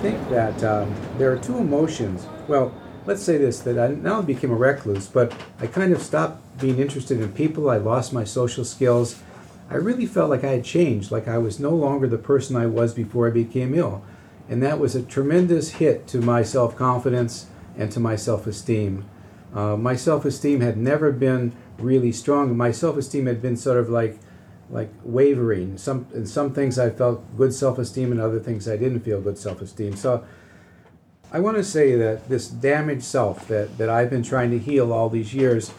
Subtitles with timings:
[0.00, 2.26] think that um, there are two emotions.
[2.48, 6.58] Well, let's say this that I now became a recluse, but I kind of stopped
[6.58, 7.68] being interested in people.
[7.68, 9.22] I lost my social skills.
[9.68, 12.64] I really felt like I had changed, like I was no longer the person I
[12.64, 14.02] was before I became ill.
[14.48, 19.04] And that was a tremendous hit to my self confidence and to my self esteem.
[19.54, 22.56] Uh, my self esteem had never been really strong.
[22.56, 24.18] My self esteem had been sort of like
[24.70, 25.76] like wavering.
[25.76, 29.38] Some in some things I felt good self-esteem, and other things I didn't feel good
[29.38, 29.96] self-esteem.
[29.96, 30.24] So
[31.32, 34.92] I want to say that this damaged self that, that I've been trying to heal
[34.92, 35.72] all these years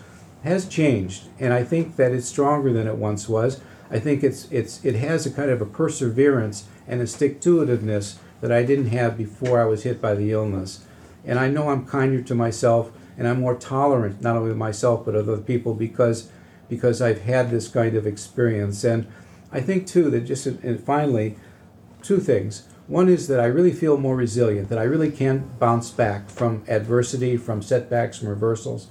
[0.44, 3.62] has changed, and I think that it's stronger than it once was.
[3.90, 8.52] I think it's it's it has a kind of a perseverance and a stick-to-itiveness that
[8.52, 10.86] I didn't have before I was hit by the illness.
[11.24, 15.06] And I know I'm kinder to myself, and I'm more tolerant not only with myself
[15.06, 16.32] but of other people because
[16.72, 18.86] because I've had this kind of experience.
[18.86, 19.06] And
[19.52, 21.36] I think, too, that just and finally,
[22.02, 22.66] two things.
[22.88, 26.64] One is that I really feel more resilient, that I really can bounce back from
[26.70, 28.88] adversity, from setbacks, from reversals.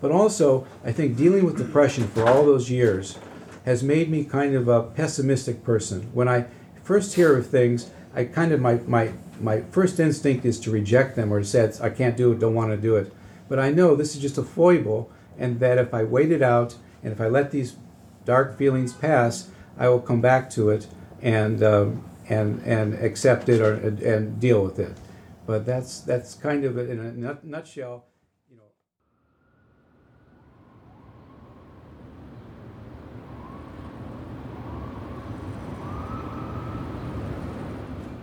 [0.00, 3.18] But also, I think dealing with depression for all those years
[3.64, 6.08] has made me kind of a pessimistic person.
[6.14, 6.46] When I
[6.84, 11.16] first hear of things, I kind of, my, my, my first instinct is to reject
[11.16, 13.12] them or to say, I can't do it, don't want to do it.
[13.48, 16.76] But I know this is just a foible, and that if I wait it out
[17.06, 17.76] and if I let these
[18.24, 20.88] dark feelings pass, I will come back to it
[21.22, 24.98] and um, and and accept it or and deal with it.
[25.46, 28.06] But that's that's kind of in a nut- nutshell.
[28.50, 28.62] You know.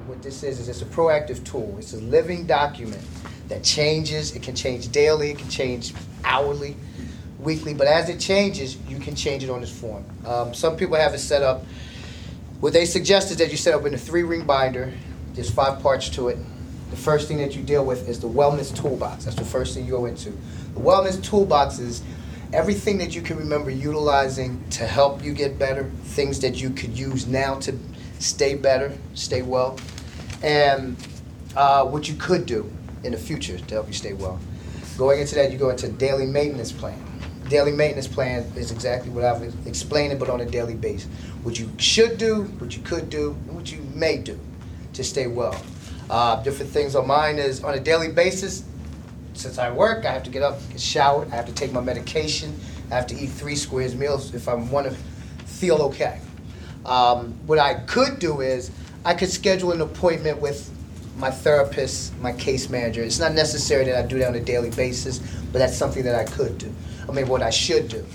[0.07, 1.73] What this is is it's a proactive tool.
[1.79, 3.01] It's a living document
[3.47, 4.35] that changes.
[4.35, 5.31] It can change daily.
[5.31, 5.93] It can change
[6.25, 6.75] hourly,
[7.43, 7.73] weekly.
[7.73, 10.03] But as it changes, you can change it on this form.
[10.25, 11.63] Um, some people have it set up.
[12.59, 14.93] What they suggest is that you set up in a three-ring binder.
[15.33, 16.37] There's five parts to it.
[16.91, 19.25] The first thing that you deal with is the wellness toolbox.
[19.25, 20.29] That's the first thing you go into.
[20.29, 22.03] The wellness toolbox is
[22.53, 26.97] everything that you can remember utilizing to help you get better, things that you could
[26.97, 27.77] use now to
[28.19, 29.77] stay better, stay well,
[30.43, 30.95] and
[31.55, 32.71] uh, what you could do
[33.03, 34.39] in the future to help you stay well.
[34.97, 36.99] Going into that, you go into daily maintenance plan.
[37.49, 41.07] Daily maintenance plan is exactly what I've explained, but on a daily basis.
[41.43, 44.39] What you should do, what you could do, and what you may do
[44.93, 45.59] to stay well.
[46.09, 48.63] Uh, different things on mine is on a daily basis.
[49.33, 51.81] Since I work, I have to get up, get showered, I have to take my
[51.81, 52.57] medication,
[52.91, 54.95] I have to eat three squares meals if I want to
[55.45, 56.19] feel okay.
[56.85, 58.69] Um, what I could do is
[59.05, 60.69] I could schedule an appointment with
[61.17, 63.03] my therapist, my case manager.
[63.03, 65.19] It's not necessary that I do that on a daily basis,
[65.51, 66.73] but that's something that I could do.
[67.07, 68.05] I mean, what I should do.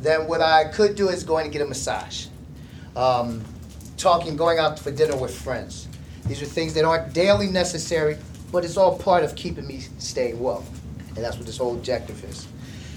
[0.00, 2.26] Then what I could do is going to get a massage,
[2.96, 3.42] um,
[3.96, 5.88] talking, going out for dinner with friends.
[6.26, 8.18] These are things that aren't daily necessary,
[8.52, 10.64] but it's all part of keeping me staying well,
[11.16, 12.46] and that's what this whole objective is.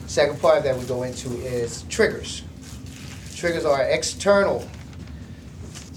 [0.07, 2.44] Second part that we go into is triggers.
[3.35, 4.67] Triggers are external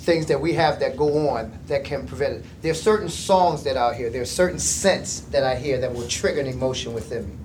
[0.00, 2.44] things that we have that go on that can prevent it.
[2.62, 5.92] There are certain songs that I hear, there are certain scents that I hear that
[5.92, 7.36] will trigger an emotion within me.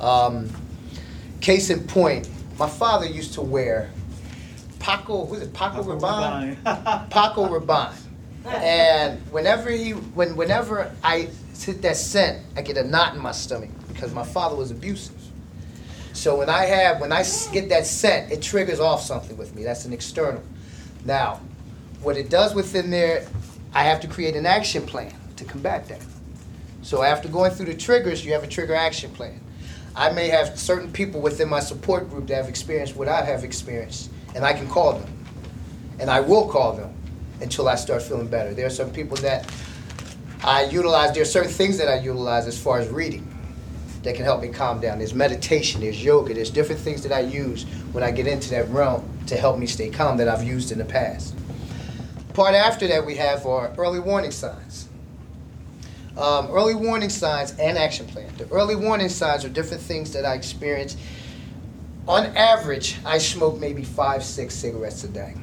[0.00, 0.50] Um,
[1.42, 3.90] case in point, my father used to wear
[4.78, 6.56] Paco, who's it, Paco, Paco Rabanne?
[6.62, 7.10] Rabanne.
[7.10, 7.94] Paco Rabanne.
[8.46, 13.32] And whenever he, when, whenever I hit that scent, I get a knot in my
[13.32, 15.16] stomach because my father was abusive.
[16.14, 19.64] So when I have, when I get that scent, it triggers off something with me.
[19.64, 20.42] That's an external.
[21.04, 21.40] Now,
[22.02, 23.26] what it does within there,
[23.74, 26.02] I have to create an action plan to combat that.
[26.82, 29.40] So after going through the triggers, you have a trigger action plan.
[29.94, 33.44] I may have certain people within my support group that have experienced what I have
[33.44, 35.12] experienced, and I can call them.
[35.98, 36.92] And I will call them
[37.40, 38.54] until I start feeling better.
[38.54, 39.52] There are some people that
[40.42, 43.26] I utilize, there are certain things that I utilize as far as reading
[44.02, 44.98] that can help me calm down.
[44.98, 48.68] There's meditation, there's yoga, there's different things that I use when I get into that
[48.70, 51.34] realm to help me stay calm that I've used in the past.
[52.34, 54.88] Part after that we have are early warning signs.
[56.16, 58.30] Um, early warning signs and action plan.
[58.36, 60.96] The early warning signs are different things that I experience.
[62.06, 65.34] On average, I smoke maybe five, six cigarettes a day.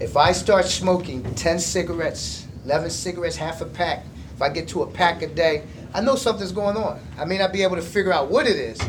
[0.00, 4.04] If I start smoking 10 cigarettes, 11 cigarettes, half a pack,
[4.34, 5.62] if I get to a pack a day,
[5.94, 7.00] I know something's going on.
[7.18, 8.80] I may not be able to figure out what it is,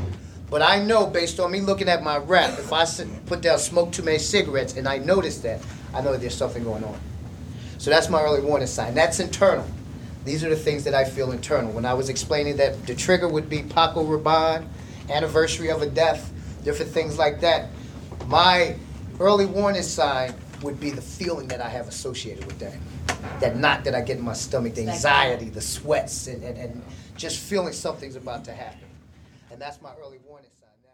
[0.49, 2.85] but I know based on me looking at my WRAP, if I
[3.25, 5.61] put down smoke too many cigarettes and I notice that,
[5.93, 6.99] I know there's something going on.
[7.77, 8.93] So that's my early warning sign.
[8.95, 9.65] That's internal.
[10.25, 11.71] These are the things that I feel internal.
[11.71, 14.65] When I was explaining that the trigger would be Paco Rabanne,
[15.09, 16.31] anniversary of a death,
[16.63, 17.69] different things like that,
[18.27, 18.75] my
[19.19, 22.75] early warning sign would be the feeling that I have associated with that.
[23.41, 26.83] That knot that I get in my stomach, the anxiety, the sweats, and, and, and
[27.17, 28.79] just feeling something's about to happen.
[29.51, 30.89] And that's my early warning sign now.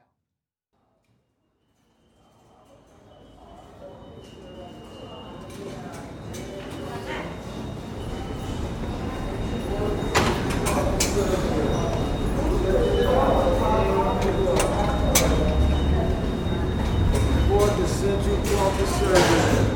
[17.50, 19.68] Report the Central Corporate Service.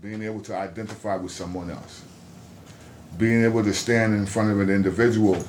[0.03, 2.01] Being able to identify with someone else,
[3.17, 5.41] being able to stand in front of an individual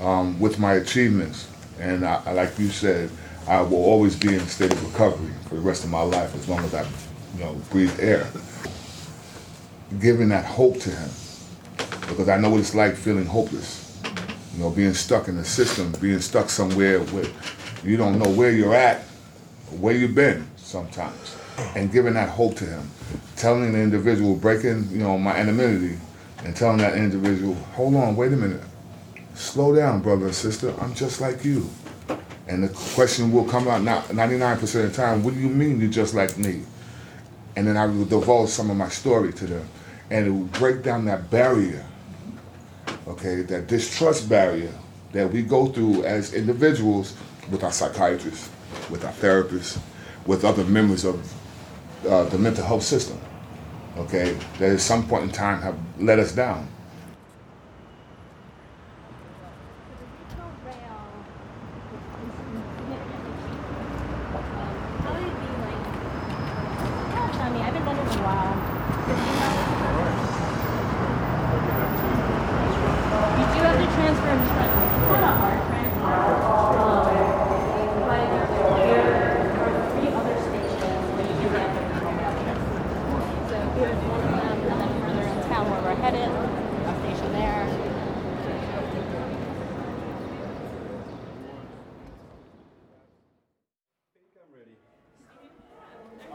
[0.00, 1.48] um, with my achievements,
[1.80, 3.10] and I, like you said,
[3.48, 6.32] I will always be in a state of recovery for the rest of my life
[6.36, 6.86] as long as I,
[7.36, 8.24] you know, breathe air.
[10.00, 11.10] Giving that hope to him,
[12.08, 14.00] because I know what it's like feeling hopeless.
[14.54, 17.26] You know, being stuck in the system, being stuck somewhere where
[17.82, 19.02] you don't know where you're at,
[19.80, 21.36] where you've been sometimes,
[21.74, 22.90] and giving that hope to him,
[23.36, 25.98] telling the individual, breaking, you know, my anonymity,
[26.44, 28.62] and telling that individual, hold on, wait a minute,
[29.34, 31.68] slow down, brother and sister, I'm just like you.
[32.46, 35.80] And the question will come out not 99% of the time, what do you mean
[35.80, 36.62] you're just like me?
[37.56, 39.68] And then I will divulge some of my story to them.
[40.10, 41.84] And it will break down that barrier,
[43.08, 44.72] okay, that distrust barrier
[45.12, 47.16] that we go through as individuals
[47.50, 48.50] with our psychiatrists,
[48.90, 49.78] with our therapists,
[50.26, 51.32] with other members of
[52.06, 53.18] uh, the mental health system,
[53.96, 56.68] okay, that at some point in time have let us down.
[60.28, 60.98] Regional rail
[65.02, 65.82] How would it be like?
[67.12, 67.58] Yeah, tell me.
[67.60, 68.54] I haven't done it in a while.
[73.34, 74.28] You do have to transfer.
[74.28, 76.04] I'm just like, it's not a hard transfer.
[76.04, 77.04] Um,
[78.04, 78.24] but
[78.78, 79.02] there
[79.64, 82.34] are three other stations where you can get the program.
[83.48, 87.30] So here's one of them, and then further in town where we're headed, a station
[87.32, 87.62] there.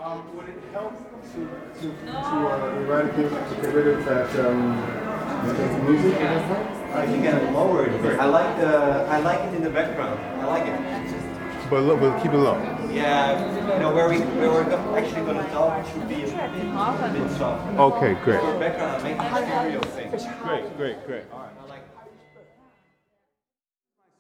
[0.02, 0.94] Um, would it help
[1.82, 4.76] to, to, to uh, eradicate, to get rid of that, um,
[5.86, 6.12] music?
[6.12, 6.98] Would that help?
[6.98, 8.20] Uh, you can lower it a.
[8.20, 10.20] I like the I like it in the background.
[10.42, 11.70] I like it.
[11.70, 12.58] But look, but keep it low.
[12.92, 16.16] Yeah, you know where we where we're go- actually going to talk it should be
[16.16, 17.80] a bit, a bit soft.
[17.80, 18.42] Okay, great.
[18.42, 20.10] For background, make it stereo thing.
[20.42, 21.24] Great, great, great.
[21.32, 21.52] All right.
[21.64, 21.84] I like.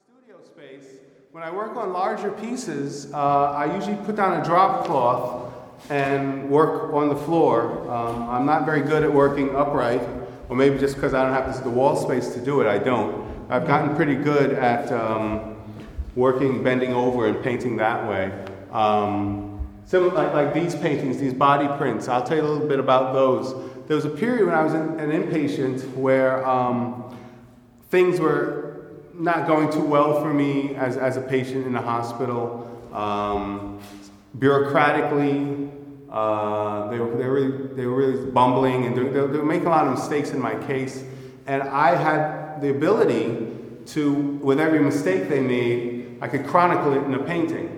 [0.05, 0.85] studio space,
[1.31, 5.48] when I work on larger pieces, uh, I usually put down a drop cloth
[5.89, 7.89] and work on the floor.
[7.89, 10.01] Um, I'm not very good at working upright,
[10.49, 13.27] or maybe just because I don't have the wall space to do it, I don't.
[13.49, 15.55] I've gotten pretty good at um,
[16.15, 18.31] working, bending over, and painting that way.
[18.71, 19.49] Um,
[19.89, 23.11] Similar, like, like these paintings, these body prints, I'll tell you a little bit about
[23.11, 23.55] those.
[23.87, 27.17] There was a period when I was in, an inpatient where um,
[27.89, 32.69] things were not going too well for me as, as a patient in the hospital.
[32.93, 33.79] Um,
[34.37, 35.58] bureaucratically,
[36.11, 39.67] uh, they, were, they, were really, they were really bumbling and they, they were making
[39.67, 41.03] a lot of mistakes in my case.
[41.45, 43.47] And I had the ability
[43.87, 47.75] to, with every mistake they made, I could chronicle it in a painting.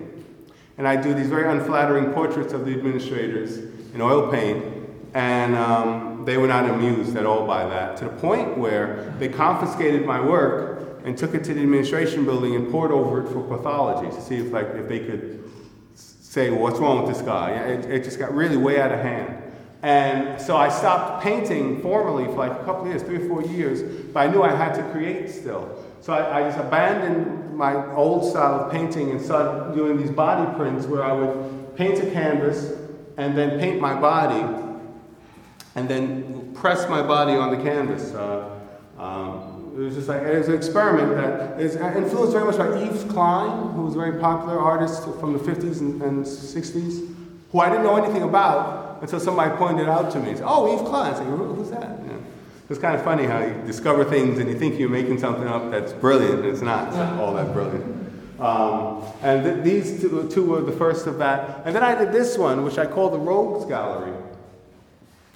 [0.78, 3.58] And I do these very unflattering portraits of the administrators
[3.94, 4.64] in oil paint,
[5.14, 9.28] and um, they were not amused at all by that, to the point where they
[9.28, 13.42] confiscated my work and took it to the administration building and pored over it for
[13.42, 15.50] pathology to see if, like, if they could
[16.32, 17.50] say, well, what's wrong with this guy?
[17.50, 19.36] It, it just got really way out of hand.
[19.82, 23.82] And so I stopped painting formally for like a couple years, three or four years,
[24.14, 25.84] but I knew I had to create still.
[26.00, 30.50] So I, I just abandoned my old style of painting and started doing these body
[30.56, 32.78] prints where I would paint a canvas
[33.18, 34.40] and then paint my body
[35.74, 38.14] and then press my body on the canvas.
[38.14, 38.58] Uh,
[38.98, 42.66] um, it was just like it was an experiment that is influenced very much by
[42.68, 47.14] Yves Klein, who was a very popular artist from the 50s and, and 60s,
[47.50, 50.34] who I didn't know anything about until somebody pointed it out to me.
[50.34, 51.12] Said, oh, Yves Klein.
[51.14, 51.98] I said, "Who- who's that?
[52.02, 52.18] You know,
[52.70, 55.70] it's kind of funny how you discover things and you think you're making something up
[55.70, 57.98] that's brilliant, and it's not, it's not all that brilliant.
[58.40, 61.62] Um, and th- these two, two were the first of that.
[61.64, 64.12] And then I did this one, which I call the Rogues Gallery.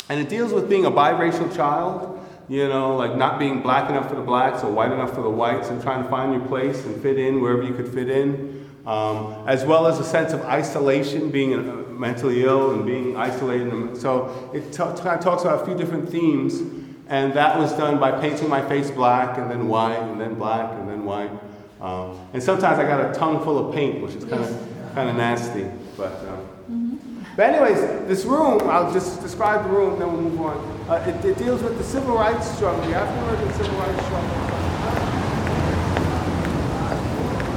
[0.09, 2.12] And it deals with being a biracial child
[2.49, 5.31] You know, like not being black enough for the blacks or white enough for the
[5.31, 8.71] whites, and trying to find your place and fit in wherever you could fit in,
[8.87, 13.97] um, as well as a sense of isolation, being uh, mentally ill and being isolated.
[13.97, 16.61] So it t- kind of talks about a few different themes,
[17.09, 20.71] and that was done by painting my face black and then white and then black
[20.79, 21.33] and then white.
[21.81, 25.11] Um, and sometimes I got a tongue full of paint, which is kind of kind
[25.11, 26.12] of nasty, but.
[26.29, 26.93] Um,
[27.37, 30.75] but anyways, this room, I'll just describe the room, then we'll move on.
[30.88, 34.28] Uh, it, it deals with the civil rights struggle, the African American civil rights struggle.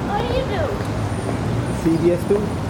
[0.10, 0.66] What do you do?
[1.98, 2.70] CBS too?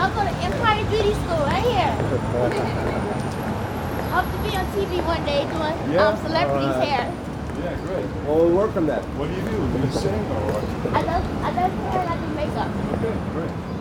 [0.00, 1.92] I go to Empire Beauty School right here.
[2.40, 6.08] I hope to be on TV one day doing Yeah?
[6.08, 6.88] um, celebrities Alright.
[6.88, 7.27] hair.
[7.62, 8.06] Yeah, great.
[8.24, 9.02] Well, we'll work on that.
[9.18, 9.56] What do you do?
[9.56, 10.94] Do you sing or what?
[10.94, 12.70] I love I love hair and I do makeup.
[12.94, 13.77] Okay, great.